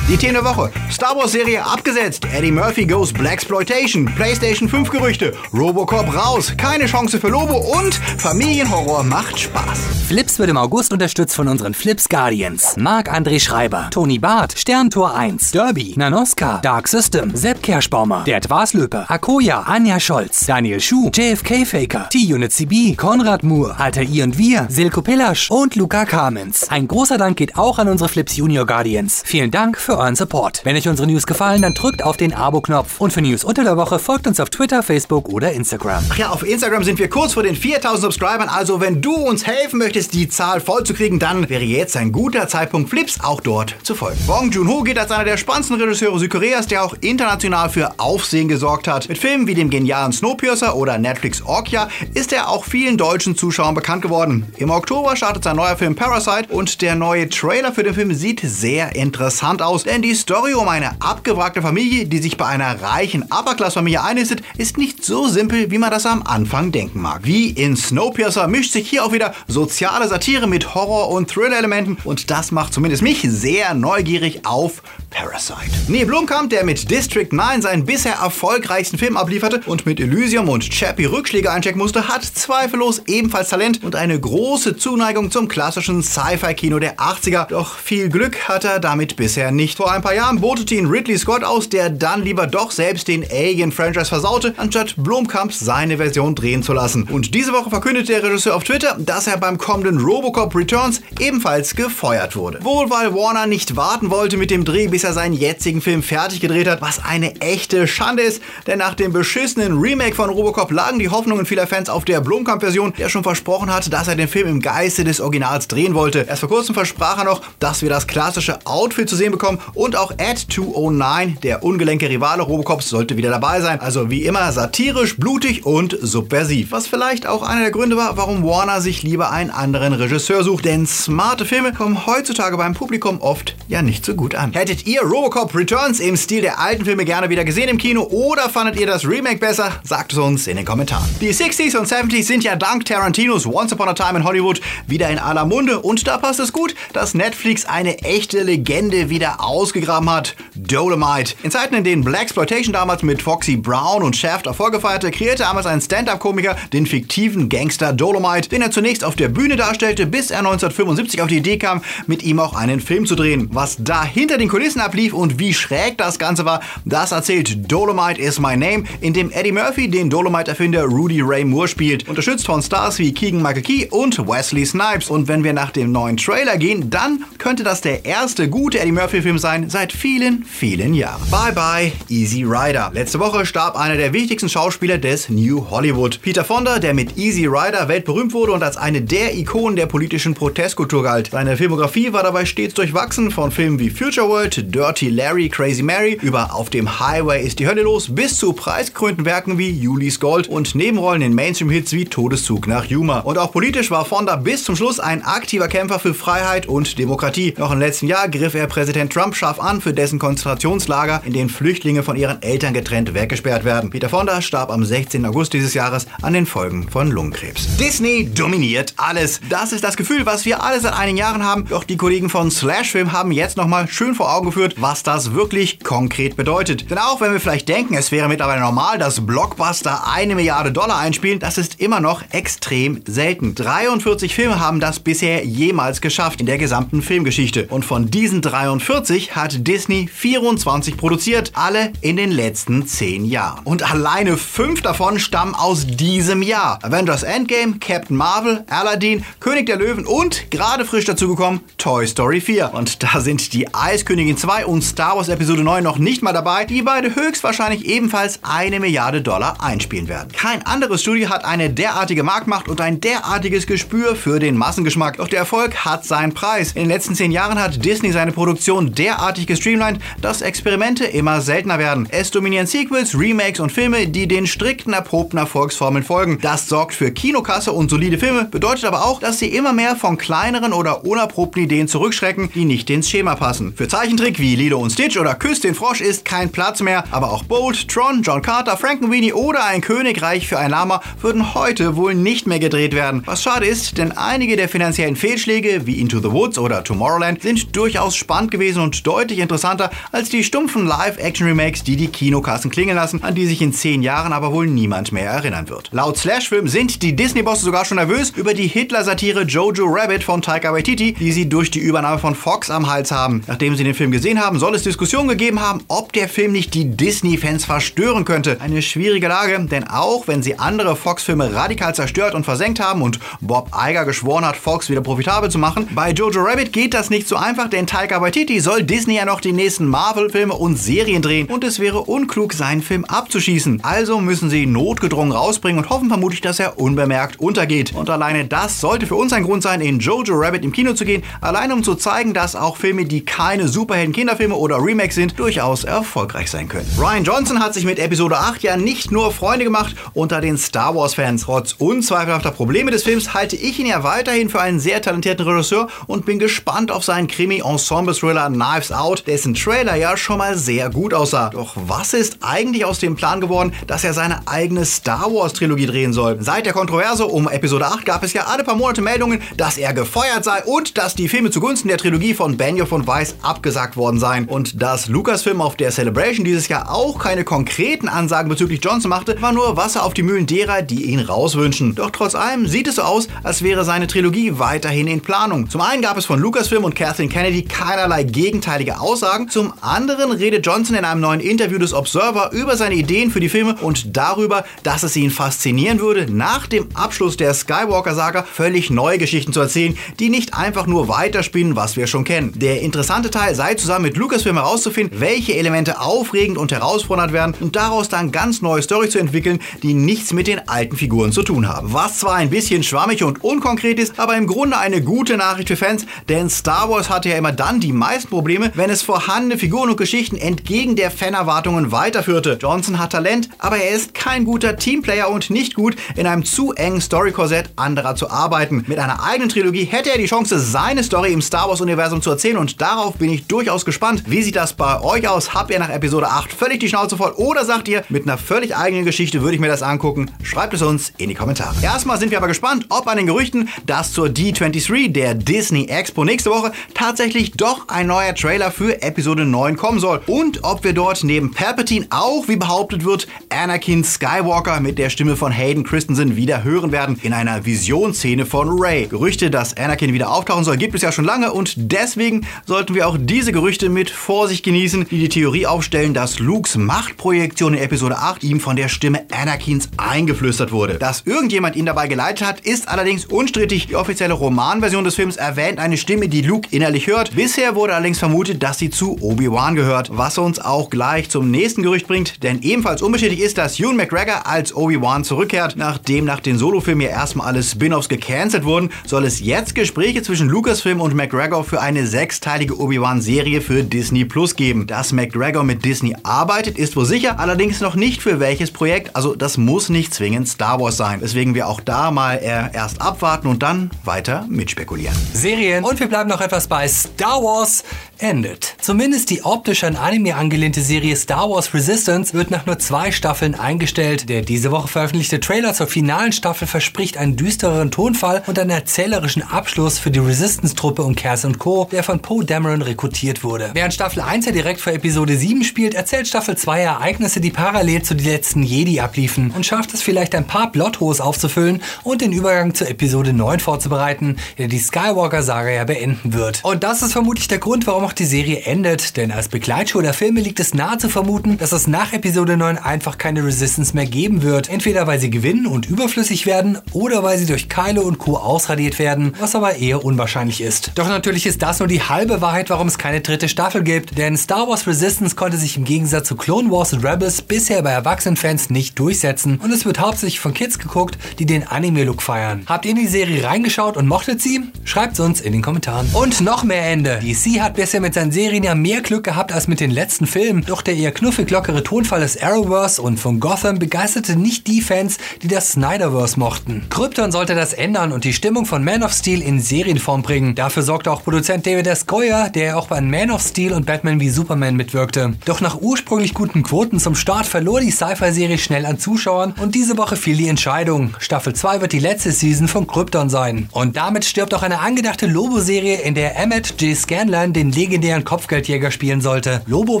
Die 0.06 0.18
Themen 0.18 0.34
der 0.34 0.44
Woche. 0.44 0.70
Star 0.90 1.16
Wars 1.16 1.32
Serie 1.32 1.64
abgesetzt. 1.64 2.26
Eddie 2.30 2.50
Murphy 2.52 2.84
goes 2.84 3.10
Blaxploitation. 3.10 4.04
PlayStation 4.04 4.68
5 4.68 4.90
Gerüchte. 4.90 5.32
Robocop 5.54 6.14
raus. 6.14 6.52
Keine 6.58 6.84
Chance 6.84 7.18
für 7.18 7.28
Lobo 7.28 7.56
und 7.78 7.94
Familienhorror 8.18 9.02
macht 9.02 9.38
Spaß. 9.38 9.78
Flips 10.06 10.38
wird 10.38 10.50
im 10.50 10.58
August 10.58 10.92
unterstützt 10.92 11.34
von 11.34 11.48
unseren 11.48 11.72
Flips 11.72 12.10
Guardians. 12.10 12.76
Marc-André 12.76 13.40
Schreiber, 13.40 13.88
Toni 13.90 14.18
Barth, 14.18 14.58
Sterntor 14.58 15.14
1, 15.14 15.52
Derby, 15.52 15.94
Nanoska, 15.96 16.58
Dark 16.58 16.88
System, 16.88 17.34
Sepp 17.34 17.62
Kerschbaumer, 17.62 18.24
Gerd 18.24 18.50
Waslöpe, 18.50 19.08
Akoya, 19.08 19.62
Anja 19.62 19.98
Scholz, 19.98 20.44
Daniel 20.44 20.80
Schuh, 20.80 21.10
JFK 21.14 21.64
Faker, 21.64 22.10
T-Unit 22.10 22.52
CB, 22.52 22.96
Konrad 22.96 23.42
Moore, 23.42 23.76
Alter 23.78 24.02
I 24.02 24.22
und 24.22 24.36
Wir, 24.36 24.66
Silko 24.68 25.00
Pillasch 25.00 25.50
und 25.50 25.74
Luca 25.74 26.04
Kamens. 26.04 26.68
Ein 26.68 26.86
großer 26.86 27.16
Dank 27.16 27.38
geht 27.38 27.56
auch 27.56 27.78
an 27.78 27.88
unsere 27.88 28.10
Flips 28.10 28.36
Junior 28.36 28.66
Guardians. 28.66 29.22
Vielen 29.24 29.50
Dank 29.50 29.78
für 29.78 29.93
euren 29.96 30.16
Support. 30.16 30.60
Wenn 30.64 30.76
euch 30.76 30.88
unsere 30.88 31.06
News 31.06 31.26
gefallen, 31.26 31.62
dann 31.62 31.74
drückt 31.74 32.02
auf 32.02 32.16
den 32.16 32.34
Abo-Knopf. 32.34 33.00
Und 33.00 33.12
für 33.12 33.22
News 33.22 33.44
unter 33.44 33.64
der 33.64 33.76
Woche 33.76 33.98
folgt 33.98 34.26
uns 34.26 34.40
auf 34.40 34.50
Twitter, 34.50 34.82
Facebook 34.82 35.28
oder 35.28 35.52
Instagram. 35.52 36.04
Ach 36.10 36.16
ja, 36.16 36.30
auf 36.30 36.46
Instagram 36.46 36.84
sind 36.84 36.98
wir 36.98 37.08
kurz 37.08 37.34
vor 37.34 37.42
den 37.42 37.56
4000 37.56 38.02
Subscribern. 38.02 38.48
Also 38.48 38.80
wenn 38.80 39.00
du 39.00 39.14
uns 39.14 39.46
helfen 39.46 39.78
möchtest, 39.78 40.14
die 40.14 40.28
Zahl 40.28 40.60
voll 40.60 40.84
zu 40.84 40.94
kriegen, 40.94 41.18
dann 41.18 41.48
wäre 41.48 41.64
jetzt 41.64 41.96
ein 41.96 42.12
guter 42.12 42.48
Zeitpunkt, 42.48 42.90
Flips 42.90 43.20
auch 43.20 43.40
dort 43.40 43.76
zu 43.82 43.94
folgen. 43.94 44.18
Bong 44.26 44.50
Joon-ho 44.50 44.82
geht 44.82 44.98
als 44.98 45.10
einer 45.10 45.24
der 45.24 45.36
spannendsten 45.36 45.80
Regisseure 45.80 46.18
Südkoreas, 46.18 46.66
der 46.66 46.84
auch 46.84 46.94
international 47.00 47.68
für 47.68 47.98
Aufsehen 47.98 48.48
gesorgt 48.48 48.88
hat. 48.88 49.08
Mit 49.08 49.18
Filmen 49.18 49.46
wie 49.46 49.54
dem 49.54 49.70
genialen 49.70 50.12
Snowpiercer 50.12 50.76
oder 50.76 50.98
Netflix 50.98 51.42
Orkia 51.42 51.88
ist 52.14 52.32
er 52.32 52.48
auch 52.48 52.64
vielen 52.64 52.96
deutschen 52.96 53.36
Zuschauern 53.36 53.74
bekannt 53.74 54.02
geworden. 54.02 54.46
Im 54.56 54.70
Oktober 54.70 55.16
startet 55.16 55.44
sein 55.44 55.56
neuer 55.56 55.76
Film 55.76 55.94
Parasite 55.94 56.52
und 56.52 56.82
der 56.82 56.94
neue 56.94 57.28
Trailer 57.28 57.72
für 57.72 57.82
den 57.82 57.94
Film 57.94 58.14
sieht 58.14 58.40
sehr 58.40 58.94
interessant 58.94 59.62
aus, 59.62 59.83
denn 59.84 60.02
die 60.02 60.14
Story 60.14 60.54
um 60.54 60.68
eine 60.68 61.00
abgewrackte 61.00 61.62
Familie, 61.62 62.06
die 62.06 62.18
sich 62.18 62.36
bei 62.36 62.46
einer 62.46 62.80
reichen 62.80 63.22
Upper-Class-Familie 63.24 64.02
einnistet, 64.02 64.42
ist 64.56 64.78
nicht 64.78 65.04
so 65.04 65.28
simpel, 65.28 65.70
wie 65.70 65.78
man 65.78 65.90
das 65.90 66.06
am 66.06 66.22
Anfang 66.22 66.72
denken 66.72 67.00
mag. 67.00 67.20
Wie 67.24 67.50
in 67.50 67.76
Snowpiercer 67.76 68.48
mischt 68.48 68.72
sich 68.72 68.88
hier 68.88 69.04
auch 69.04 69.12
wieder 69.12 69.34
soziale 69.46 70.08
Satire 70.08 70.46
mit 70.46 70.74
Horror- 70.74 71.10
und 71.10 71.30
Thriller-Elementen 71.30 71.98
und 72.04 72.30
das 72.30 72.50
macht 72.50 72.72
zumindest 72.72 73.02
mich 73.02 73.22
sehr 73.22 73.74
neugierig 73.74 74.46
auf 74.46 74.82
Parasite. 75.10 75.70
Nee, 75.88 76.04
Blumkamp, 76.04 76.50
der 76.50 76.64
mit 76.64 76.90
District 76.90 77.28
9 77.30 77.62
seinen 77.62 77.84
bisher 77.84 78.14
erfolgreichsten 78.14 78.98
Film 78.98 79.16
ablieferte 79.16 79.60
und 79.66 79.86
mit 79.86 80.00
Elysium 80.00 80.48
und 80.48 80.68
Chappie 80.70 81.04
Rückschläge 81.04 81.52
einchecken 81.52 81.78
musste, 81.78 82.08
hat 82.08 82.24
zweifellos 82.24 83.02
ebenfalls 83.06 83.50
Talent 83.50 83.82
und 83.84 83.96
eine 83.96 84.18
große 84.18 84.76
Zuneigung 84.76 85.30
zum 85.30 85.48
klassischen 85.48 86.02
Sci-Fi-Kino 86.02 86.78
der 86.78 86.96
80er. 86.96 87.48
Doch 87.48 87.76
viel 87.78 88.08
Glück 88.08 88.48
hat 88.48 88.64
er 88.64 88.80
damit 88.80 89.16
bisher 89.16 89.50
nicht. 89.50 89.73
Vor 89.74 89.90
ein 89.90 90.02
paar 90.02 90.14
Jahren 90.14 90.40
botete 90.40 90.76
ihn 90.76 90.86
Ridley 90.86 91.18
Scott 91.18 91.42
aus, 91.42 91.68
der 91.68 91.90
dann 91.90 92.22
lieber 92.22 92.46
doch 92.46 92.70
selbst 92.70 93.08
den 93.08 93.24
Alien-Franchise 93.28 94.06
versaute, 94.06 94.54
anstatt 94.56 94.94
Blumkamp 94.96 95.52
seine 95.52 95.96
Version 95.96 96.36
drehen 96.36 96.62
zu 96.62 96.72
lassen. 96.72 97.08
Und 97.10 97.34
diese 97.34 97.52
Woche 97.52 97.70
verkündete 97.70 98.12
der 98.12 98.22
Regisseur 98.22 98.54
auf 98.54 98.62
Twitter, 98.62 98.96
dass 99.00 99.26
er 99.26 99.36
beim 99.36 99.58
kommenden 99.58 99.98
Robocop 99.98 100.54
Returns 100.54 101.02
ebenfalls 101.18 101.74
gefeuert 101.74 102.36
wurde. 102.36 102.62
Wohl 102.62 102.88
weil 102.88 103.12
Warner 103.14 103.46
nicht 103.46 103.74
warten 103.74 104.10
wollte 104.10 104.36
mit 104.36 104.52
dem 104.52 104.64
Dreh, 104.64 104.86
bis 104.86 105.02
er 105.02 105.12
seinen 105.12 105.34
jetzigen 105.34 105.80
Film 105.80 106.04
fertig 106.04 106.40
gedreht 106.40 106.68
hat, 106.68 106.80
was 106.80 107.04
eine 107.04 107.40
echte 107.40 107.88
Schande 107.88 108.22
ist, 108.22 108.40
denn 108.68 108.78
nach 108.78 108.94
dem 108.94 109.12
beschissenen 109.12 109.80
Remake 109.80 110.14
von 110.14 110.30
Robocop 110.30 110.70
lagen 110.70 111.00
die 111.00 111.08
Hoffnungen 111.08 111.46
vieler 111.46 111.66
Fans 111.66 111.88
auf 111.88 112.04
der 112.04 112.20
Blomkamp-Version, 112.20 112.92
der 112.96 113.08
schon 113.08 113.24
versprochen 113.24 113.74
hat, 113.74 113.92
dass 113.92 114.06
er 114.06 114.14
den 114.14 114.28
Film 114.28 114.46
im 114.46 114.60
Geiste 114.60 115.02
des 115.02 115.20
Originals 115.20 115.66
drehen 115.66 115.94
wollte. 115.94 116.26
Erst 116.28 116.40
vor 116.40 116.48
kurzem 116.48 116.76
versprach 116.76 117.18
er 117.18 117.24
noch, 117.24 117.42
dass 117.58 117.82
wir 117.82 117.88
das 117.88 118.06
klassische 118.06 118.64
Outfit 118.66 119.08
zu 119.08 119.16
sehen 119.16 119.32
bekommen 119.32 119.58
und 119.72 119.96
auch 119.96 120.12
Ad 120.12 120.40
209, 120.48 121.38
der 121.42 121.62
ungelenke 121.62 122.08
Rivale 122.08 122.42
Robocops, 122.42 122.88
sollte 122.88 123.16
wieder 123.16 123.30
dabei 123.30 123.60
sein. 123.60 123.80
Also 123.80 124.10
wie 124.10 124.24
immer 124.24 124.52
satirisch, 124.52 125.16
blutig 125.16 125.64
und 125.64 125.96
subversiv. 126.00 126.72
Was 126.72 126.86
vielleicht 126.86 127.26
auch 127.26 127.42
einer 127.42 127.62
der 127.62 127.70
Gründe 127.70 127.96
war, 127.96 128.16
warum 128.16 128.44
Warner 128.44 128.80
sich 128.80 129.02
lieber 129.02 129.30
einen 129.30 129.50
anderen 129.50 129.92
Regisseur 129.92 130.44
sucht, 130.44 130.64
denn 130.64 130.86
smarte 130.86 131.44
Filme 131.44 131.72
kommen 131.72 132.06
heutzutage 132.06 132.56
beim 132.56 132.74
Publikum 132.74 133.20
oft 133.20 133.56
ja 133.68 133.82
nicht 133.82 134.04
so 134.04 134.14
gut 134.14 134.34
an. 134.34 134.52
Hättet 134.52 134.86
ihr 134.86 135.02
Robocop 135.02 135.54
Returns 135.54 136.00
im 136.00 136.16
Stil 136.16 136.42
der 136.42 136.58
alten 136.60 136.84
Filme 136.84 137.04
gerne 137.04 137.30
wieder 137.30 137.44
gesehen 137.44 137.68
im 137.68 137.78
Kino 137.78 138.02
oder 138.02 138.48
fandet 138.48 138.78
ihr 138.78 138.86
das 138.86 139.06
Remake 139.06 139.38
besser? 139.38 139.72
Sagt 139.82 140.12
es 140.12 140.18
uns 140.18 140.46
in 140.46 140.56
den 140.56 140.64
Kommentaren. 140.64 141.08
Die 141.20 141.32
60s 141.32 141.76
und 141.76 141.86
70s 141.86 142.24
sind 142.24 142.44
ja 142.44 142.56
dank 142.56 142.84
Tarantinos 142.84 143.46
Once 143.46 143.72
Upon 143.72 143.88
a 143.88 143.94
Time 143.94 144.18
in 144.18 144.24
Hollywood 144.24 144.60
wieder 144.86 145.08
in 145.10 145.18
aller 145.18 145.44
Munde 145.44 145.80
und 145.80 146.06
da 146.06 146.18
passt 146.18 146.40
es 146.40 146.52
gut, 146.52 146.74
dass 146.92 147.14
Netflix 147.14 147.64
eine 147.64 147.98
echte 147.98 148.42
Legende 148.42 149.10
wieder 149.10 149.40
ausgegraben 149.54 150.10
hat. 150.10 150.34
Dolomite. 150.56 151.34
In 151.42 151.50
Zeiten, 151.50 151.74
in 151.74 151.84
denen 151.84 152.04
Blaxploitation 152.04 152.72
damals 152.72 153.02
mit 153.02 153.22
Foxy 153.22 153.56
Brown 153.56 154.02
und 154.02 154.16
Shaft 154.16 154.46
Erfolge 154.46 154.80
feierte, 154.80 155.10
kreierte 155.10 155.44
damals 155.44 155.66
ein 155.66 155.80
Stand-Up-Komiker 155.80 156.56
den 156.72 156.86
fiktiven 156.86 157.48
Gangster 157.48 157.92
Dolomite, 157.92 158.48
den 158.48 158.62
er 158.62 158.70
zunächst 158.70 159.04
auf 159.04 159.14
der 159.14 159.28
Bühne 159.28 159.56
darstellte, 159.56 160.06
bis 160.06 160.30
er 160.30 160.38
1975 160.38 161.22
auf 161.22 161.28
die 161.28 161.38
Idee 161.38 161.58
kam, 161.58 161.82
mit 162.06 162.22
ihm 162.22 162.40
auch 162.40 162.54
einen 162.54 162.80
Film 162.80 163.06
zu 163.06 163.14
drehen. 163.14 163.48
Was 163.52 163.76
da 163.78 164.04
hinter 164.04 164.38
den 164.38 164.48
Kulissen 164.48 164.80
ablief 164.80 165.12
und 165.12 165.38
wie 165.38 165.54
schräg 165.54 165.98
das 165.98 166.18
Ganze 166.18 166.44
war, 166.44 166.60
das 166.84 167.12
erzählt 167.12 167.70
Dolomite 167.70 168.20
is 168.20 168.40
My 168.40 168.56
Name, 168.56 168.84
in 169.00 169.12
dem 169.12 169.30
Eddie 169.30 169.52
Murphy 169.52 169.88
den 169.88 170.10
Dolomite-Erfinder 170.10 170.84
Rudy 170.84 171.20
Ray 171.20 171.44
Moore 171.44 171.68
spielt, 171.68 172.08
unterstützt 172.08 172.46
von 172.46 172.62
Stars 172.62 172.98
wie 172.98 173.12
Keegan 173.12 173.42
Michael 173.42 173.62
Key 173.62 173.86
und 173.90 174.18
Wesley 174.26 174.66
Snipes. 174.66 175.10
Und 175.10 175.28
wenn 175.28 175.44
wir 175.44 175.52
nach 175.52 175.70
dem 175.70 175.92
neuen 175.92 176.16
Trailer 176.16 176.56
gehen, 176.56 176.90
dann 176.90 177.24
könnte 177.38 177.64
das 177.64 177.80
der 177.80 178.04
erste 178.04 178.48
gute 178.48 178.80
Eddie 178.80 178.92
Murphy-Film 178.92 179.38
sein 179.44 179.68
seit 179.68 179.92
vielen, 179.92 180.42
vielen 180.42 180.94
Jahren. 180.94 181.20
Bye 181.30 181.52
bye, 181.52 181.92
Easy 182.08 182.44
Rider. 182.44 182.90
Letzte 182.94 183.20
Woche 183.20 183.44
starb 183.44 183.76
einer 183.76 183.98
der 183.98 184.14
wichtigsten 184.14 184.48
Schauspieler 184.48 184.96
des 184.96 185.28
New 185.28 185.68
Hollywood. 185.68 186.22
Peter 186.22 186.46
Fonda, 186.46 186.78
der 186.78 186.94
mit 186.94 187.18
Easy 187.18 187.44
Rider 187.44 187.86
weltberühmt 187.88 188.32
wurde 188.32 188.52
und 188.52 188.62
als 188.62 188.78
eine 188.78 189.02
der 189.02 189.36
Ikonen 189.36 189.76
der 189.76 189.84
politischen 189.84 190.32
Protestkultur 190.32 191.02
galt. 191.02 191.28
Seine 191.32 191.58
Filmografie 191.58 192.14
war 192.14 192.22
dabei 192.22 192.46
stets 192.46 192.72
durchwachsen 192.72 193.30
von 193.30 193.50
Filmen 193.50 193.78
wie 193.78 193.90
Future 193.90 194.30
World, 194.30 194.74
Dirty 194.74 195.10
Larry, 195.10 195.50
Crazy 195.50 195.82
Mary, 195.82 196.18
über 196.22 196.54
Auf 196.54 196.70
dem 196.70 196.98
Highway 196.98 197.44
ist 197.44 197.58
die 197.58 197.66
Hölle 197.66 197.82
los, 197.82 198.14
bis 198.14 198.38
zu 198.38 198.54
preisgekrönten 198.54 199.26
Werken 199.26 199.58
wie 199.58 199.68
Julis 199.68 200.20
Gold 200.20 200.48
und 200.48 200.74
Nebenrollen 200.74 201.20
in 201.20 201.34
Mainstream-Hits 201.34 201.92
wie 201.92 202.06
Todeszug 202.06 202.66
nach 202.66 202.86
Yuma. 202.86 203.18
Und 203.18 203.36
auch 203.36 203.52
politisch 203.52 203.90
war 203.90 204.06
Fonda 204.06 204.36
bis 204.36 204.64
zum 204.64 204.74
Schluss 204.74 205.00
ein 205.00 205.22
aktiver 205.22 205.68
Kämpfer 205.68 205.98
für 205.98 206.14
Freiheit 206.14 206.66
und 206.66 206.98
Demokratie. 206.98 207.52
Noch 207.58 207.72
im 207.72 207.80
letzten 207.80 208.06
Jahr 208.06 208.30
griff 208.30 208.54
er 208.54 208.68
Präsident 208.68 209.12
Trump 209.12 209.33
scharf 209.36 209.60
an 209.60 209.80
für 209.80 209.92
dessen 209.92 210.18
Konzentrationslager, 210.18 211.22
in 211.24 211.32
denen 211.32 211.48
Flüchtlinge 211.48 212.02
von 212.02 212.16
ihren 212.16 212.42
Eltern 212.42 212.74
getrennt 212.74 213.14
weggesperrt 213.14 213.64
werden. 213.64 213.90
Peter 213.90 214.08
Fonda 214.08 214.42
starb 214.42 214.70
am 214.70 214.84
16. 214.84 215.24
August 215.26 215.52
dieses 215.52 215.74
Jahres 215.74 216.06
an 216.22 216.32
den 216.32 216.46
Folgen 216.46 216.88
von 216.88 217.10
Lungenkrebs. 217.10 217.76
Disney 217.76 218.30
dominiert 218.32 218.94
alles. 218.96 219.40
Das 219.48 219.72
ist 219.72 219.84
das 219.84 219.96
Gefühl, 219.96 220.26
was 220.26 220.44
wir 220.44 220.62
alle 220.62 220.80
seit 220.80 220.94
einigen 220.94 221.18
Jahren 221.18 221.44
haben. 221.44 221.66
Doch 221.68 221.84
die 221.84 221.96
Kollegen 221.96 222.30
von 222.30 222.50
Slashfilm 222.50 223.12
haben 223.12 223.32
jetzt 223.32 223.56
nochmal 223.56 223.88
schön 223.88 224.14
vor 224.14 224.34
Augen 224.34 224.46
geführt, 224.46 224.76
was 224.78 225.02
das 225.02 225.34
wirklich 225.34 225.80
konkret 225.80 226.36
bedeutet. 226.36 226.90
Denn 226.90 226.98
auch 226.98 227.20
wenn 227.20 227.32
wir 227.32 227.40
vielleicht 227.40 227.68
denken, 227.68 227.94
es 227.94 228.12
wäre 228.12 228.28
mittlerweile 228.28 228.60
normal, 228.60 228.98
dass 228.98 229.24
Blockbuster 229.24 230.06
eine 230.06 230.34
Milliarde 230.34 230.72
Dollar 230.72 230.98
einspielen, 230.98 231.38
das 231.38 231.58
ist 231.58 231.80
immer 231.80 232.00
noch 232.00 232.22
extrem 232.30 233.02
selten. 233.06 233.54
43 233.54 234.34
Filme 234.34 234.60
haben 234.60 234.80
das 234.80 235.00
bisher 235.00 235.44
jemals 235.44 236.00
geschafft 236.00 236.40
in 236.40 236.46
der 236.46 236.58
gesamten 236.58 237.02
Filmgeschichte. 237.02 237.66
Und 237.68 237.84
von 237.84 238.10
diesen 238.10 238.42
43 238.42 239.23
hat 239.32 239.66
Disney 239.66 240.08
24 240.08 240.96
produziert, 240.96 241.52
alle 241.54 241.92
in 242.00 242.16
den 242.16 242.30
letzten 242.30 242.86
10 242.86 243.24
Jahren. 243.24 243.64
Und 243.64 243.90
alleine 243.90 244.36
5 244.36 244.82
davon 244.82 245.18
stammen 245.18 245.54
aus 245.54 245.86
diesem 245.86 246.42
Jahr. 246.42 246.78
Avengers 246.82 247.22
Endgame, 247.22 247.78
Captain 247.80 248.16
Marvel, 248.16 248.64
Aladdin, 248.68 249.24
König 249.40 249.66
der 249.66 249.76
Löwen 249.76 250.06
und 250.06 250.50
gerade 250.50 250.84
frisch 250.84 251.06
dazugekommen 251.06 251.60
Toy 251.78 252.06
Story 252.06 252.40
4. 252.40 252.72
Und 252.74 253.02
da 253.02 253.20
sind 253.20 253.52
die 253.52 253.74
Eiskönigin 253.74 254.36
2 254.36 254.66
und 254.66 254.82
Star 254.82 255.16
Wars 255.16 255.28
Episode 255.28 255.64
9 255.64 255.82
noch 255.82 255.98
nicht 255.98 256.22
mal 256.22 256.32
dabei, 256.32 256.64
die 256.64 256.82
beide 256.82 257.14
höchstwahrscheinlich 257.14 257.86
ebenfalls 257.86 258.40
eine 258.42 258.80
Milliarde 258.80 259.22
Dollar 259.22 259.56
einspielen 259.60 260.08
werden. 260.08 260.30
Kein 260.32 260.64
anderes 260.66 261.02
Studio 261.02 261.30
hat 261.30 261.44
eine 261.44 261.70
derartige 261.70 262.22
Marktmacht 262.22 262.68
und 262.68 262.80
ein 262.80 263.00
derartiges 263.00 263.66
Gespür 263.66 264.16
für 264.16 264.38
den 264.38 264.56
Massengeschmack. 264.56 265.16
Doch 265.16 265.28
der 265.28 265.40
Erfolg 265.40 265.84
hat 265.84 266.04
seinen 266.04 266.34
Preis. 266.34 266.72
In 266.72 266.82
den 266.82 266.90
letzten 266.90 267.14
10 267.14 267.32
Jahren 267.32 267.58
hat 267.58 267.84
Disney 267.84 268.12
seine 268.12 268.32
Produktion 268.32 268.94
derart 268.94 269.13
derartig 269.14 269.46
gestreamlined, 269.46 270.00
dass 270.20 270.42
Experimente 270.42 271.04
immer 271.04 271.40
seltener 271.40 271.78
werden. 271.78 272.08
Es 272.10 272.30
dominieren 272.30 272.66
Sequels, 272.66 273.18
Remakes 273.18 273.60
und 273.60 273.70
Filme, 273.70 274.06
die 274.08 274.26
den 274.26 274.46
strikten 274.46 274.92
erprobten 274.92 275.38
Erfolgsformeln 275.38 276.04
folgen. 276.04 276.38
Das 276.40 276.68
sorgt 276.68 276.94
für 276.94 277.10
Kinokasse 277.10 277.72
und 277.72 277.90
solide 277.90 278.18
Filme, 278.18 278.46
bedeutet 278.46 278.84
aber 278.84 279.04
auch, 279.04 279.20
dass 279.20 279.38
sie 279.38 279.48
immer 279.48 279.72
mehr 279.72 279.96
von 279.96 280.18
kleineren 280.18 280.72
oder 280.72 281.04
unerprobten 281.04 281.62
Ideen 281.62 281.88
zurückschrecken, 281.88 282.50
die 282.54 282.64
nicht 282.64 282.90
ins 282.90 283.08
Schema 283.08 283.36
passen. 283.36 283.74
Für 283.76 283.88
Zeichentrick 283.88 284.38
wie 284.38 284.56
Lilo 284.56 284.78
und 284.78 284.90
Stitch 284.90 285.16
oder 285.16 285.34
Küss 285.34 285.60
den 285.60 285.74
Frosch 285.74 286.00
ist 286.00 286.24
kein 286.24 286.50
Platz 286.50 286.80
mehr, 286.80 287.04
aber 287.10 287.30
auch 287.30 287.44
Bolt, 287.44 287.88
Tron, 287.88 288.22
John 288.22 288.42
Carter, 288.42 288.76
Frankenweenie 288.76 289.32
oder 289.32 289.64
ein 289.64 289.80
Königreich 289.80 290.48
für 290.48 290.58
ein 290.58 290.70
Lama 290.70 291.00
würden 291.20 291.54
heute 291.54 291.96
wohl 291.96 292.14
nicht 292.14 292.46
mehr 292.46 292.58
gedreht 292.58 292.94
werden. 292.94 293.22
Was 293.26 293.42
schade 293.42 293.66
ist, 293.66 293.98
denn 293.98 294.12
einige 294.12 294.56
der 294.56 294.68
finanziellen 294.68 295.16
Fehlschläge 295.16 295.86
wie 295.86 296.00
Into 296.00 296.18
the 296.18 296.30
Woods 296.30 296.58
oder 296.58 296.82
Tomorrowland 296.82 297.42
sind 297.42 297.76
durchaus 297.76 298.16
spannend 298.16 298.50
gewesen 298.50 298.82
und 298.82 298.93
deutlich 299.02 299.38
interessanter 299.38 299.90
als 300.12 300.28
die 300.28 300.44
stumpfen 300.44 300.86
Live-Action-Remakes, 300.86 301.84
die 301.84 301.96
die 301.96 302.08
Kinokassen 302.08 302.70
klingen 302.70 302.96
lassen, 302.96 303.22
an 303.22 303.34
die 303.34 303.46
sich 303.46 303.60
in 303.60 303.72
zehn 303.72 304.02
Jahren 304.02 304.32
aber 304.32 304.52
wohl 304.52 304.66
niemand 304.66 305.12
mehr 305.12 305.30
erinnern 305.30 305.68
wird. 305.68 305.88
Laut 305.92 306.16
Slash-Film 306.16 306.68
sind 306.68 307.02
die 307.02 307.16
Disney-Bosse 307.16 307.64
sogar 307.64 307.84
schon 307.84 307.96
nervös 307.96 308.30
über 308.30 308.54
die 308.54 308.66
Hitler-Satire 308.66 309.42
Jojo 309.42 309.86
Rabbit 309.86 310.22
von 310.22 310.42
Taika 310.42 310.72
Waititi, 310.72 311.12
die 311.12 311.32
sie 311.32 311.48
durch 311.48 311.70
die 311.70 311.80
Übernahme 311.80 312.18
von 312.18 312.34
Fox 312.34 312.70
am 312.70 312.90
Hals 312.90 313.10
haben. 313.10 313.42
Nachdem 313.46 313.76
sie 313.76 313.84
den 313.84 313.94
Film 313.94 314.10
gesehen 314.10 314.40
haben, 314.40 314.58
soll 314.58 314.74
es 314.74 314.82
Diskussionen 314.82 315.28
gegeben 315.28 315.60
haben, 315.60 315.82
ob 315.88 316.12
der 316.12 316.28
Film 316.28 316.52
nicht 316.52 316.74
die 316.74 316.96
Disney-Fans 316.96 317.64
verstören 317.64 318.24
könnte. 318.24 318.60
Eine 318.60 318.82
schwierige 318.82 319.28
Lage, 319.28 319.58
denn 319.60 319.84
auch 319.88 320.28
wenn 320.28 320.42
sie 320.42 320.58
andere 320.58 320.94
Fox-Filme 320.96 321.52
radikal 321.54 321.94
zerstört 321.94 322.34
und 322.34 322.44
versenkt 322.44 322.80
haben 322.80 323.02
und 323.02 323.18
Bob 323.40 323.70
Iger 323.74 324.04
geschworen 324.04 324.44
hat, 324.44 324.56
Fox 324.56 324.88
wieder 324.88 325.00
profitabel 325.00 325.50
zu 325.50 325.58
machen, 325.58 325.88
bei 325.94 326.12
Jojo 326.12 326.42
Rabbit 326.42 326.72
geht 326.72 326.94
das 326.94 327.10
nicht 327.10 327.26
so 327.26 327.36
einfach, 327.36 327.68
denn 327.68 327.86
Taika 327.86 328.20
Waititi 328.20 328.60
soll 328.60 328.83
Disney 328.84 329.16
ja 329.16 329.24
noch 329.24 329.40
die 329.40 329.52
nächsten 329.52 329.86
Marvel-Filme 329.86 330.54
und 330.54 330.76
Serien 330.76 331.22
drehen 331.22 331.46
und 331.48 331.64
es 331.64 331.78
wäre 331.78 332.02
unklug, 332.02 332.52
seinen 332.52 332.82
Film 332.82 333.04
abzuschießen. 333.04 333.80
Also 333.82 334.20
müssen 334.20 334.50
sie 334.50 334.66
notgedrungen 334.66 335.32
rausbringen 335.32 335.82
und 335.82 335.90
hoffen 335.90 336.08
vermutlich, 336.08 336.40
dass 336.40 336.60
er 336.60 336.78
unbemerkt 336.78 337.40
untergeht. 337.40 337.94
Und 337.94 338.10
alleine 338.10 338.44
das 338.44 338.80
sollte 338.80 339.06
für 339.06 339.16
uns 339.16 339.32
ein 339.32 339.44
Grund 339.44 339.62
sein, 339.62 339.80
in 339.80 339.98
Jojo 339.98 340.34
Rabbit 340.34 340.64
im 340.64 340.72
Kino 340.72 340.92
zu 340.94 341.04
gehen, 341.04 341.22
allein 341.40 341.72
um 341.72 341.82
zu 341.82 341.94
zeigen, 341.94 342.34
dass 342.34 342.56
auch 342.56 342.76
Filme, 342.76 343.04
die 343.04 343.24
keine 343.24 343.68
Superhelden-Kinderfilme 343.68 344.54
oder 344.54 344.76
Remakes 344.82 345.14
sind, 345.14 345.38
durchaus 345.38 345.84
erfolgreich 345.84 346.50
sein 346.50 346.68
können. 346.68 346.88
Ryan 346.98 347.24
Johnson 347.24 347.60
hat 347.60 347.74
sich 347.74 347.84
mit 347.84 347.98
Episode 347.98 348.38
8 348.38 348.62
ja 348.62 348.76
nicht 348.76 349.10
nur 349.10 349.32
Freunde 349.32 349.64
gemacht 349.64 349.94
unter 350.12 350.40
den 350.40 350.58
Star 350.58 350.94
Wars-Fans. 350.94 351.42
Trotz 351.42 351.74
unzweifelhafter 351.78 352.50
Probleme 352.50 352.90
des 352.90 353.02
Films 353.02 353.34
halte 353.34 353.56
ich 353.56 353.78
ihn 353.78 353.86
ja 353.86 354.02
weiterhin 354.02 354.48
für 354.48 354.60
einen 354.60 354.80
sehr 354.80 355.02
talentierten 355.02 355.46
Regisseur 355.46 355.88
und 356.06 356.26
bin 356.26 356.38
gespannt 356.38 356.90
auf 356.90 357.04
seinen 357.04 357.28
Krimi-Ensemble-Thriller 357.28 358.48
Knives 358.74 358.90
Out, 358.90 359.24
dessen 359.28 359.54
Trailer 359.54 359.94
ja 359.94 360.16
schon 360.16 360.38
mal 360.38 360.58
sehr 360.58 360.90
gut 360.90 361.14
aussah. 361.14 361.50
Doch 361.50 361.76
was 361.76 362.12
ist 362.12 362.38
eigentlich 362.40 362.84
aus 362.84 362.98
dem 362.98 363.14
Plan 363.14 363.40
geworden, 363.40 363.72
dass 363.86 364.02
er 364.02 364.14
seine 364.14 364.48
eigene 364.48 364.84
Star 364.84 365.32
Wars-Trilogie 365.32 365.86
drehen 365.86 366.12
soll? 366.12 366.38
Seit 366.40 366.66
der 366.66 366.72
Kontroverse 366.72 367.26
um 367.26 367.48
Episode 367.48 367.86
8 367.86 368.04
gab 368.04 368.24
es 368.24 368.32
ja 368.32 368.46
alle 368.46 368.64
paar 368.64 368.74
Monate 368.74 369.00
Meldungen, 369.00 369.40
dass 369.56 369.78
er 369.78 369.94
gefeuert 369.94 370.42
sei 370.42 370.64
und 370.64 370.98
dass 370.98 371.14
die 371.14 371.28
Filme 371.28 371.52
zugunsten 371.52 371.86
der 371.86 371.98
Trilogie 371.98 372.34
von 372.34 372.56
Benioff 372.56 372.90
und 372.90 373.06
Weiss 373.06 373.36
abgesagt 373.42 373.96
worden 373.96 374.18
seien. 374.18 374.46
Und 374.46 374.82
dass 374.82 375.06
Lucasfilm 375.06 375.60
auf 375.60 375.76
der 375.76 375.92
Celebration 375.92 376.44
dieses 376.44 376.66
Jahr 376.66 376.92
auch 376.92 377.20
keine 377.20 377.44
konkreten 377.44 378.08
Ansagen 378.08 378.48
bezüglich 378.48 378.80
Johnson 378.82 379.10
machte, 379.10 379.40
war 379.40 379.52
nur 379.52 379.76
Wasser 379.76 380.02
auf 380.02 380.14
die 380.14 380.24
Mühlen 380.24 380.46
derer, 380.46 380.82
die 380.82 381.04
ihn 381.04 381.20
rauswünschen. 381.20 381.94
Doch 381.94 382.10
trotz 382.10 382.34
allem 382.34 382.66
sieht 382.66 382.88
es 382.88 382.96
so 382.96 383.02
aus, 383.02 383.28
als 383.44 383.62
wäre 383.62 383.84
seine 383.84 384.08
Trilogie 384.08 384.58
weiterhin 384.58 385.06
in 385.06 385.20
Planung. 385.20 385.70
Zum 385.70 385.80
einen 385.80 386.02
gab 386.02 386.16
es 386.16 386.24
von 386.24 386.40
Lucasfilm 386.40 386.82
und 386.82 386.96
Kathleen 386.96 387.28
Kennedy 387.28 387.62
keinerlei 387.62 388.24
gegenteilige 388.64 388.98
Aussagen. 388.98 389.50
Zum 389.50 389.74
anderen 389.82 390.32
redet 390.32 390.64
Johnson 390.64 390.96
in 390.96 391.04
einem 391.04 391.20
neuen 391.20 391.40
Interview 391.40 391.78
des 391.78 391.92
Observer 391.92 392.50
über 392.52 392.78
seine 392.78 392.94
Ideen 392.94 393.30
für 393.30 393.40
die 393.40 393.50
Filme 393.50 393.76
und 393.82 394.16
darüber, 394.16 394.64
dass 394.82 395.02
es 395.02 395.16
ihn 395.16 395.30
faszinieren 395.30 396.00
würde, 396.00 396.32
nach 396.32 396.66
dem 396.66 396.86
Abschluss 396.94 397.36
der 397.36 397.52
Skywalker-Saga 397.52 398.44
völlig 398.50 398.88
neue 398.88 399.18
Geschichten 399.18 399.52
zu 399.52 399.60
erzählen, 399.60 399.98
die 400.18 400.30
nicht 400.30 400.54
einfach 400.54 400.86
nur 400.86 401.08
weiterspinnen, 401.08 401.76
was 401.76 401.98
wir 401.98 402.06
schon 402.06 402.24
kennen. 402.24 402.52
Der 402.56 402.80
interessante 402.80 403.30
Teil 403.30 403.54
sei 403.54 403.74
zusammen 403.74 404.06
mit 404.06 404.16
Lucasfilm 404.16 404.56
herauszufinden, 404.56 405.20
welche 405.20 405.54
Elemente 405.56 406.00
aufregend 406.00 406.56
und 406.56 406.72
herausfordernd 406.72 407.34
werden 407.34 407.54
und 407.60 407.76
daraus 407.76 408.08
dann 408.08 408.32
ganz 408.32 408.62
neue 408.62 408.80
Story 408.80 409.10
zu 409.10 409.18
entwickeln, 409.18 409.58
die 409.82 409.92
nichts 409.92 410.32
mit 410.32 410.46
den 410.46 410.66
alten 410.70 410.96
Figuren 410.96 411.32
zu 411.32 411.42
tun 411.42 411.68
haben. 411.68 411.92
Was 411.92 412.20
zwar 412.20 412.36
ein 412.36 412.48
bisschen 412.48 412.82
schwammig 412.82 413.22
und 413.24 413.44
unkonkret 413.44 413.98
ist, 413.98 414.18
aber 414.18 414.38
im 414.38 414.46
Grunde 414.46 414.78
eine 414.78 415.02
gute 415.02 415.36
Nachricht 415.36 415.68
für 415.68 415.76
Fans, 415.76 416.06
denn 416.30 416.48
Star 416.48 416.88
Wars 416.88 417.10
hatte 417.10 417.28
ja 417.28 417.36
immer 417.36 417.52
dann 417.52 417.80
die 417.80 417.92
meisten 417.92 418.34
Probleme, 418.54 418.70
wenn 418.76 418.90
es 418.90 419.02
vorhandene 419.02 419.58
Figuren 419.58 419.90
und 419.90 419.96
Geschichten 419.96 420.36
entgegen 420.36 420.94
der 420.94 421.10
Fanerwartungen 421.10 421.90
weiterführte. 421.90 422.56
Johnson 422.60 423.00
hat 423.00 423.10
Talent, 423.10 423.48
aber 423.58 423.78
er 423.78 423.90
ist 423.90 424.14
kein 424.14 424.44
guter 424.44 424.76
Teamplayer 424.76 425.28
und 425.28 425.50
nicht 425.50 425.74
gut, 425.74 425.96
in 426.14 426.26
einem 426.26 426.44
zu 426.44 426.72
engen 426.72 427.00
Story-Korsett 427.00 427.70
anderer 427.74 428.14
zu 428.14 428.30
arbeiten. 428.30 428.84
Mit 428.86 429.00
einer 429.00 429.24
eigenen 429.24 429.48
Trilogie 429.48 429.84
hätte 429.84 430.12
er 430.12 430.18
die 430.18 430.26
Chance, 430.26 430.60
seine 430.60 431.02
Story 431.02 431.32
im 431.32 431.42
Star 431.42 431.68
Wars-Universum 431.68 432.22
zu 432.22 432.30
erzählen 432.30 432.56
und 432.56 432.80
darauf 432.80 433.16
bin 433.16 433.32
ich 433.32 433.46
durchaus 433.46 433.84
gespannt. 433.84 434.22
Wie 434.26 434.42
sieht 434.42 434.56
das 434.56 434.74
bei 434.74 435.00
euch 435.00 435.26
aus? 435.26 435.52
Habt 435.52 435.72
ihr 435.72 435.80
nach 435.80 435.90
Episode 435.90 436.28
8 436.28 436.52
völlig 436.52 436.78
die 436.78 436.88
Schnauze 436.88 437.16
voll 437.16 437.32
oder 437.32 437.64
sagt 437.64 437.88
ihr, 437.88 438.04
mit 438.08 438.22
einer 438.22 438.38
völlig 438.38 438.76
eigenen 438.76 439.04
Geschichte 439.04 439.42
würde 439.42 439.54
ich 439.54 439.60
mir 439.60 439.68
das 439.68 439.82
angucken? 439.82 440.30
Schreibt 440.44 440.74
es 440.74 440.82
uns 440.82 441.12
in 441.16 441.28
die 441.28 441.34
Kommentare. 441.34 441.74
Erstmal 441.82 442.18
sind 442.18 442.30
wir 442.30 442.38
aber 442.38 442.48
gespannt, 442.48 442.86
ob 442.90 443.08
an 443.08 443.16
den 443.16 443.26
Gerüchten, 443.26 443.68
dass 443.86 444.12
zur 444.12 444.28
D23, 444.28 445.10
der 445.12 445.34
Disney 445.34 445.86
Expo 445.86 446.24
nächste 446.24 446.50
Woche, 446.50 446.70
tatsächlich 446.94 447.52
doch 447.52 447.88
ein 447.88 448.06
neuer 448.06 448.34
Trailer 448.44 448.70
für 448.70 449.00
Episode 449.00 449.46
9 449.46 449.74
kommen 449.78 449.98
soll 449.98 450.20
und 450.26 450.64
ob 450.64 450.84
wir 450.84 450.92
dort 450.92 451.24
neben 451.24 451.52
Palpatine 451.52 452.08
auch, 452.10 452.46
wie 452.46 452.56
behauptet 452.56 453.02
wird, 453.02 453.26
Anakin 453.48 454.04
Skywalker 454.04 454.80
mit 454.80 454.98
der 454.98 455.08
Stimme 455.08 455.34
von 455.34 455.50
Hayden 455.50 455.82
Christensen 455.82 456.36
wieder 456.36 456.62
hören 456.62 456.92
werden 456.92 457.18
in 457.22 457.32
einer 457.32 457.64
Visionsszene 457.64 458.44
von 458.44 458.68
Rey. 458.68 459.06
Gerüchte, 459.06 459.50
dass 459.50 459.78
Anakin 459.78 460.12
wieder 460.12 460.30
auftauchen 460.30 460.62
soll, 460.62 460.76
gibt 460.76 460.94
es 460.94 461.00
ja 461.00 461.10
schon 461.10 461.24
lange 461.24 461.54
und 461.54 461.72
deswegen 461.90 462.46
sollten 462.66 462.94
wir 462.94 463.08
auch 463.08 463.16
diese 463.18 463.50
Gerüchte 463.50 463.88
mit 463.88 464.10
Vorsicht 464.10 464.62
genießen, 464.62 465.06
die 465.08 465.20
die 465.20 465.30
Theorie 465.30 465.66
aufstellen, 465.66 466.12
dass 466.12 466.38
Lukes 466.38 466.76
Machtprojektion 466.76 467.72
in 467.72 467.82
Episode 467.82 468.18
8 468.18 468.44
ihm 468.44 468.60
von 468.60 468.76
der 468.76 468.88
Stimme 468.88 469.24
Anakins 469.30 469.88
eingeflüstert 469.96 470.70
wurde. 470.70 470.98
Dass 470.98 471.22
irgendjemand 471.24 471.76
ihn 471.76 471.86
dabei 471.86 472.08
geleitet 472.08 472.46
hat, 472.46 472.60
ist 472.60 472.90
allerdings 472.90 473.24
unstrittig. 473.24 473.86
Die 473.86 473.96
offizielle 473.96 474.34
Romanversion 474.34 475.04
des 475.04 475.14
Films 475.14 475.36
erwähnt 475.36 475.78
eine 475.78 475.96
Stimme, 475.96 476.28
die 476.28 476.42
Luke 476.42 476.68
innerlich 476.72 477.06
hört. 477.06 477.34
Bisher 477.34 477.74
wurde 477.74 477.94
allerdings 477.94 478.18
vermutet, 478.18 478.33
dass 478.42 478.78
sie 478.78 478.90
zu 478.90 479.16
Obi-Wan 479.20 479.76
gehört, 479.76 480.10
was 480.12 480.38
uns 480.38 480.58
auch 480.58 480.90
gleich 480.90 481.30
zum 481.30 481.52
nächsten 481.52 481.82
Gerücht 481.82 482.08
bringt, 482.08 482.42
denn 482.42 482.62
ebenfalls 482.62 483.00
unbestätigt 483.00 483.40
ist, 483.40 483.58
dass 483.58 483.78
Ewan 483.78 483.96
McGregor 483.96 484.46
als 484.46 484.74
Obi-Wan 484.74 485.22
zurückkehrt. 485.22 485.76
Nachdem 485.76 486.24
nach 486.24 486.40
den 486.40 486.58
Solofilmen 486.58 487.06
ja 487.06 487.12
erstmal 487.12 487.46
alle 487.46 487.62
Spin-offs 487.62 488.08
gecancelt 488.08 488.64
wurden, 488.64 488.90
soll 489.06 489.24
es 489.24 489.40
jetzt 489.40 489.76
Gespräche 489.76 490.22
zwischen 490.22 490.48
Lucasfilm 490.48 491.00
und 491.00 491.14
McGregor 491.14 491.62
für 491.62 491.80
eine 491.80 492.06
sechsteilige 492.06 492.78
Obi-Wan-Serie 492.78 493.60
für 493.60 493.84
Disney 493.84 494.24
Plus 494.24 494.56
geben. 494.56 494.88
Dass 494.88 495.12
McGregor 495.12 495.62
mit 495.62 495.84
Disney 495.84 496.16
arbeitet, 496.24 496.76
ist 496.76 496.96
wohl 496.96 497.06
sicher, 497.06 497.38
allerdings 497.38 497.80
noch 497.80 497.94
nicht 497.94 498.20
für 498.20 498.40
welches 498.40 498.72
Projekt. 498.72 499.14
Also 499.14 499.36
das 499.36 499.58
muss 499.58 499.88
nicht 499.88 500.12
zwingend 500.12 500.48
Star 500.48 500.80
Wars 500.80 500.96
sein. 500.96 501.20
Weswegen 501.20 501.54
wir 501.54 501.68
auch 501.68 501.80
da 501.80 502.10
mal 502.10 502.40
erst 502.42 503.00
abwarten 503.00 503.46
und 503.46 503.62
dann 503.62 503.90
weiter 504.04 504.44
mitspekulieren. 504.48 505.16
Serien 505.32 505.84
und 505.84 506.00
wir 506.00 506.08
bleiben 506.08 506.28
noch 506.28 506.40
etwas 506.40 506.66
bei 506.66 506.88
Star 506.88 507.42
Wars 507.42 507.84
endet. 508.24 508.76
Zumindest 508.80 509.28
die 509.30 509.44
optisch 509.44 509.84
an 509.84 509.96
Anime 509.96 510.34
angelehnte 510.34 510.80
Serie 510.80 511.14
Star 511.14 511.50
Wars 511.50 511.74
Resistance 511.74 512.32
wird 512.32 512.50
nach 512.50 512.64
nur 512.64 512.78
zwei 512.78 513.12
Staffeln 513.12 513.54
eingestellt. 513.54 514.28
Der 514.28 514.40
diese 514.40 514.70
Woche 514.70 514.88
veröffentlichte 514.88 515.40
Trailer 515.40 515.74
zur 515.74 515.86
finalen 515.86 516.32
Staffel 516.32 516.66
verspricht 516.66 517.18
einen 517.18 517.36
düstereren 517.36 517.90
Tonfall 517.90 518.42
und 518.46 518.58
einen 518.58 518.70
erzählerischen 518.70 519.42
Abschluss 519.42 519.98
für 519.98 520.10
die 520.10 520.20
Resistance-Truppe 520.20 521.02
um 521.02 521.14
Cass 521.14 521.44
und 521.44 521.58
Co., 521.58 521.88
der 521.92 522.02
von 522.02 522.20
Poe 522.20 522.44
Dameron 522.44 522.82
rekrutiert 522.82 523.44
wurde. 523.44 523.70
Während 523.74 523.92
Staffel 523.92 524.22
1 524.22 524.46
ja 524.46 524.52
direkt 524.52 524.80
vor 524.80 524.92
Episode 524.92 525.36
7 525.36 525.62
spielt, 525.62 525.94
erzählt 525.94 526.26
Staffel 526.26 526.56
2 526.56 526.80
Ereignisse, 526.80 527.40
die 527.40 527.50
parallel 527.50 528.02
zu 528.02 528.14
den 528.14 528.26
letzten 528.26 528.62
Jedi 528.62 529.00
abliefen 529.00 529.50
und 529.50 529.66
schafft 529.66 529.92
es 529.92 530.02
vielleicht 530.02 530.34
ein 530.34 530.46
paar 530.46 530.72
Plotholes 530.72 531.20
aufzufüllen 531.20 531.82
und 532.02 532.22
den 532.22 532.32
Übergang 532.32 532.74
zur 532.74 532.88
Episode 532.88 533.34
9 533.34 533.60
vorzubereiten, 533.60 534.36
der 534.56 534.68
die 534.68 534.78
Skywalker-Saga 534.78 535.70
ja 535.70 535.84
beenden 535.84 536.32
wird. 536.32 536.64
Und 536.64 536.82
das 536.82 537.02
ist 537.02 537.12
vermutlich 537.12 537.48
der 537.48 537.58
Grund, 537.58 537.86
warum 537.86 538.03
auch 538.04 538.12
die 538.12 538.24
Serie 538.24 538.60
endet, 538.64 539.16
denn 539.16 539.32
als 539.32 539.48
Begleitshow 539.48 540.00
der 540.00 540.14
Filme 540.14 540.40
liegt 540.40 540.60
es 540.60 540.74
nahe 540.74 540.98
zu 540.98 541.08
vermuten, 541.08 541.58
dass 541.58 541.72
es 541.72 541.86
nach 541.86 542.12
Episode 542.12 542.56
9 542.56 542.78
einfach 542.78 543.18
keine 543.18 543.44
Resistance 543.44 543.94
mehr 543.94 544.06
geben 544.06 544.42
wird. 544.42 544.68
Entweder 544.68 545.06
weil 545.06 545.18
sie 545.18 545.30
gewinnen 545.30 545.66
und 545.66 545.88
überflüssig 545.88 546.46
werden 546.46 546.78
oder 546.92 547.22
weil 547.22 547.38
sie 547.38 547.46
durch 547.46 547.68
Kylo 547.68 548.02
und 548.02 548.18
Co. 548.18 548.36
ausradiert 548.36 548.98
werden, 548.98 549.34
was 549.38 549.54
aber 549.54 549.76
eher 549.76 550.04
unwahrscheinlich 550.04 550.60
ist. 550.60 550.92
Doch 550.94 551.08
natürlich 551.08 551.46
ist 551.46 551.62
das 551.62 551.78
nur 551.78 551.88
die 551.88 552.02
halbe 552.02 552.40
Wahrheit, 552.40 552.70
warum 552.70 552.88
es 552.88 552.98
keine 552.98 553.20
dritte 553.20 553.48
Staffel 553.48 553.82
gibt, 553.82 554.18
denn 554.18 554.36
Star 554.36 554.68
Wars 554.68 554.86
Resistance 554.86 555.34
konnte 555.34 555.56
sich 555.56 555.76
im 555.76 555.84
Gegensatz 555.84 556.28
zu 556.28 556.36
Clone 556.36 556.70
Wars 556.70 556.92
und 556.92 557.04
Rebels 557.04 557.42
bisher 557.42 557.82
bei 557.82 557.90
Erwachsenenfans 557.90 558.70
nicht 558.70 558.98
durchsetzen 558.98 559.58
und 559.62 559.72
es 559.72 559.84
wird 559.84 559.98
hauptsächlich 559.98 560.40
von 560.40 560.54
Kids 560.54 560.78
geguckt, 560.78 561.18
die 561.38 561.46
den 561.46 561.66
Anime-Look 561.66 562.22
feiern. 562.22 562.62
Habt 562.66 562.84
ihr 562.84 562.92
in 562.92 562.98
die 562.98 563.06
Serie 563.06 563.44
reingeschaut 563.44 563.96
und 563.96 564.06
mochtet 564.06 564.40
sie? 564.40 564.60
Schreibt 564.84 565.14
es 565.14 565.20
uns 565.20 565.40
in 565.40 565.52
den 565.52 565.62
Kommentaren. 565.62 566.06
Und 566.12 566.40
noch 566.40 566.64
mehr 566.64 566.90
Ende. 566.90 567.20
DC 567.20 567.60
hat 567.60 567.74
bisher 567.74 567.93
bisher 567.94 568.00
mit 568.00 568.14
seinen 568.14 568.32
Serien 568.32 568.64
ja 568.64 568.74
mehr 568.74 569.02
Glück 569.02 569.22
gehabt 569.22 569.52
als 569.52 569.68
mit 569.68 569.78
den 569.78 569.92
letzten 569.92 570.26
Filmen, 570.26 570.64
doch 570.66 570.82
der 570.82 570.96
eher 570.96 571.12
knuffig 571.12 571.48
lockere 571.48 571.84
Tonfall 571.84 572.18
des 572.18 572.42
Arrowverse 572.42 573.00
und 573.00 573.20
von 573.20 573.38
Gotham 573.38 573.78
begeisterte 573.78 574.34
nicht 574.34 574.66
die 574.66 574.80
Fans, 574.80 575.18
die 575.42 575.46
das 575.46 575.68
Snyderverse 575.68 576.36
mochten. 576.40 576.86
Krypton 576.90 577.30
sollte 577.30 577.54
das 577.54 577.72
ändern 577.72 578.10
und 578.10 578.24
die 578.24 578.32
Stimmung 578.32 578.66
von 578.66 578.82
Man 578.82 579.04
of 579.04 579.12
Steel 579.12 579.40
in 579.40 579.60
Serienform 579.60 580.22
bringen. 580.22 580.56
Dafür 580.56 580.82
sorgte 580.82 581.12
auch 581.12 581.22
Produzent 581.22 581.66
David 581.66 581.86
S. 581.86 582.06
Goyer, 582.06 582.50
der 582.50 582.76
auch 582.76 582.88
bei 582.88 583.00
Man 583.00 583.30
of 583.30 583.42
Steel 583.42 583.72
und 583.72 583.86
Batman 583.86 584.18
wie 584.18 584.30
Superman 584.30 584.74
mitwirkte. 584.74 585.34
Doch 585.44 585.60
nach 585.60 585.80
ursprünglich 585.80 586.34
guten 586.34 586.64
Quoten 586.64 586.98
zum 586.98 587.14
Start 587.14 587.46
verlor 587.46 587.78
die 587.78 587.92
Sci-Fi-Serie 587.92 588.58
schnell 588.58 588.86
an 588.86 588.98
Zuschauern 588.98 589.54
und 589.62 589.76
diese 589.76 589.96
Woche 589.96 590.16
fiel 590.16 590.36
die 590.36 590.48
Entscheidung. 590.48 591.14
Staffel 591.20 591.54
2 591.54 591.80
wird 591.80 591.92
die 591.92 592.00
letzte 592.00 592.32
Season 592.32 592.66
von 592.66 592.88
Krypton 592.88 593.30
sein. 593.30 593.68
Und 593.70 593.96
damit 593.96 594.24
stirbt 594.24 594.52
auch 594.52 594.64
eine 594.64 594.80
angedachte 594.80 595.26
Lobo-Serie, 595.26 596.00
in 596.00 596.16
der 596.16 596.36
Emmett 596.36 596.74
J. 596.82 596.96
Scanlan 596.96 597.52
den 597.52 597.70
legendären 597.84 598.24
Kopfgeldjäger 598.24 598.90
spielen 598.90 599.20
sollte. 599.20 599.60
Lobo 599.66 600.00